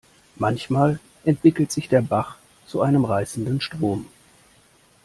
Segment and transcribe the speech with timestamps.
[0.35, 4.07] Manchmal entwickelt sich der Bach zu einem reißenden Strom.